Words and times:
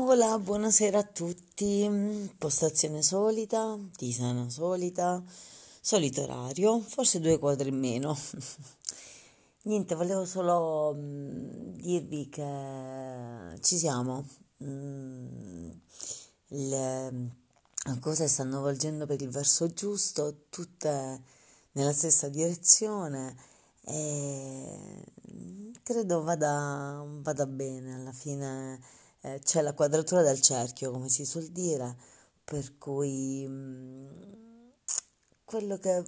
Hola, 0.00 0.38
buonasera 0.38 1.00
a 1.00 1.02
tutti. 1.02 2.30
Postazione 2.38 3.02
solita, 3.02 3.76
tisana 3.96 4.48
solita, 4.48 5.20
solito 5.80 6.22
orario, 6.22 6.78
forse 6.78 7.18
due 7.18 7.36
quadri 7.40 7.70
in 7.70 7.80
meno. 7.80 8.16
Niente, 9.64 9.96
volevo 9.96 10.24
solo 10.24 10.94
mm, 10.96 11.72
dirvi 11.80 12.28
che 12.28 13.58
ci 13.60 13.76
siamo. 13.76 14.24
Mm, 14.62 15.70
le 16.46 17.30
cose 17.98 18.28
stanno 18.28 18.60
volgendo 18.60 19.04
per 19.04 19.20
il 19.20 19.30
verso 19.30 19.66
giusto, 19.66 20.44
tutte 20.48 21.22
nella 21.72 21.92
stessa 21.92 22.28
direzione 22.28 23.34
e 23.80 25.04
credo 25.82 26.22
vada, 26.22 27.04
vada 27.20 27.46
bene 27.46 27.94
alla 27.94 28.12
fine 28.12 28.78
eh, 29.22 29.40
c'è 29.42 29.62
la 29.62 29.74
quadratura 29.74 30.22
del 30.22 30.40
cerchio, 30.40 30.90
come 30.90 31.08
si 31.08 31.24
suol 31.24 31.46
dire, 31.48 31.96
per 32.44 32.78
cui 32.78 33.46
mm, 33.48 34.06
quello 35.44 35.78
che 35.78 36.02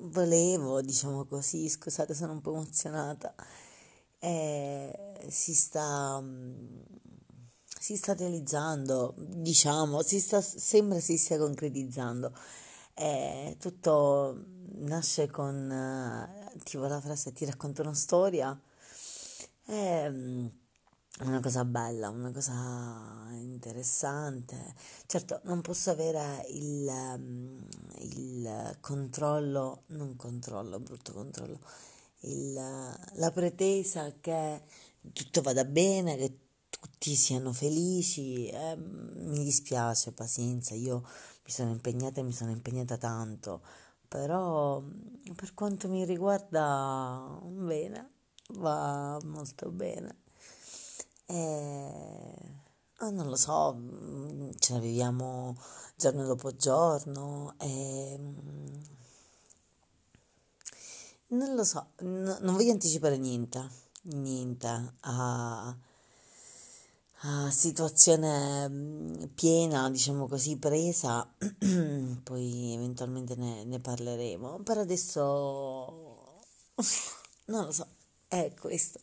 volevo, 0.00 0.80
diciamo 0.82 1.24
così, 1.24 1.68
scusate, 1.68 2.14
sono 2.14 2.32
un 2.32 2.40
po' 2.40 2.52
emozionata, 2.52 3.34
eh, 4.18 5.26
si 5.28 5.54
sta, 5.54 6.20
mh, 6.20 6.84
si 7.78 7.96
sta 7.96 8.14
realizzando, 8.14 9.14
diciamo, 9.16 10.02
si 10.02 10.20
sta, 10.20 10.40
sembra 10.40 11.00
si 11.00 11.16
stia 11.18 11.38
concretizzando. 11.38 12.32
Eh, 12.94 13.56
tutto 13.60 14.44
nasce 14.78 15.28
con, 15.30 15.70
eh, 15.70 16.58
tipo 16.64 16.86
la 16.86 17.00
frase 17.00 17.32
ti 17.32 17.44
racconto 17.44 17.82
una 17.82 17.94
storia. 17.94 18.58
Eh, 19.66 20.50
una 21.20 21.40
cosa 21.40 21.64
bella, 21.64 22.08
una 22.10 22.30
cosa 22.32 23.28
interessante. 23.32 24.74
Certo, 25.06 25.40
non 25.44 25.60
posso 25.62 25.90
avere 25.90 26.44
il, 26.50 26.90
mm, 27.18 27.58
il 28.00 28.76
controllo, 28.80 29.84
non 29.88 30.16
controllo, 30.16 30.78
brutto 30.80 31.12
controllo, 31.12 31.58
il, 32.20 32.52
la 32.52 33.30
pretesa 33.32 34.12
che 34.20 34.62
tutto 35.12 35.40
vada 35.42 35.64
bene, 35.64 36.16
che 36.16 36.38
tutti 36.68 37.14
siano 37.14 37.52
felici. 37.52 38.48
Eh, 38.48 38.76
mi 38.76 39.42
dispiace, 39.44 40.12
pazienza, 40.12 40.74
io 40.74 41.00
mi 41.44 41.50
sono 41.50 41.70
impegnata 41.70 42.20
e 42.20 42.24
mi 42.24 42.32
sono 42.32 42.50
impegnata 42.50 42.96
tanto, 42.98 43.62
però 44.08 44.82
per 45.34 45.54
quanto 45.54 45.88
mi 45.88 46.04
riguarda, 46.04 47.38
bene, 47.42 48.10
va 48.54 49.18
molto 49.24 49.70
bene. 49.70 50.24
E 51.26 52.56
oh, 53.00 53.10
non 53.10 53.28
lo 53.28 53.36
so, 53.36 53.74
mm, 53.74 54.50
ce 54.58 54.72
la 54.72 54.78
viviamo 54.78 55.56
giorno 55.96 56.24
dopo 56.24 56.54
giorno 56.56 57.54
e 57.58 58.16
mm, 58.18 58.66
non 61.28 61.54
lo 61.54 61.64
so, 61.64 61.88
no, 62.00 62.38
non 62.40 62.54
voglio 62.54 62.72
anticipare 62.72 63.16
niente, 63.18 63.68
niente 64.02 64.94
a, 65.00 65.76
a 67.20 67.50
situazione 67.50 68.68
mm, 68.68 69.24
piena, 69.34 69.90
diciamo 69.90 70.26
così, 70.28 70.56
presa, 70.56 71.28
poi 72.22 72.72
eventualmente 72.74 73.34
ne, 73.36 73.64
ne 73.64 73.80
parleremo. 73.80 74.60
Per 74.62 74.78
adesso 74.78 75.24
non 77.46 77.64
lo 77.64 77.72
so, 77.72 77.86
è 78.28 78.52
questo. 78.58 79.00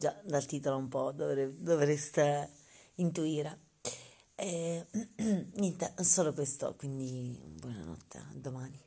Già, 0.00 0.16
dal 0.22 0.46
titolo 0.46 0.76
un 0.76 0.86
po' 0.86 1.10
dovre, 1.10 1.60
dovreste 1.60 2.52
intuire. 2.96 3.62
E, 4.36 4.86
niente, 5.56 5.92
solo 6.04 6.32
questo, 6.32 6.76
quindi 6.76 7.36
buonanotte, 7.58 8.24
domani. 8.34 8.80